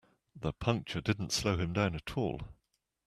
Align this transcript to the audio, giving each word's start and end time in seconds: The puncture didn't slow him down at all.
The 0.35 0.51
puncture 0.51 0.99
didn't 0.99 1.31
slow 1.31 1.57
him 1.57 1.73
down 1.73 1.93
at 1.93 2.17
all. 2.17 2.41